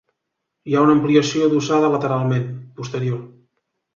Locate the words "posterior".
2.79-3.21